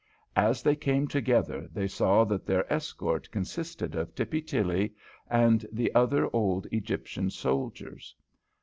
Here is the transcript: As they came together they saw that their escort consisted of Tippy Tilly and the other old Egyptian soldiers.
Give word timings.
As 0.35 0.63
they 0.63 0.75
came 0.75 1.07
together 1.07 1.69
they 1.71 1.87
saw 1.87 2.23
that 2.23 2.43
their 2.47 2.65
escort 2.73 3.29
consisted 3.29 3.93
of 3.93 4.15
Tippy 4.15 4.41
Tilly 4.41 4.95
and 5.29 5.63
the 5.71 5.93
other 5.93 6.27
old 6.33 6.65
Egyptian 6.71 7.29
soldiers. 7.29 8.15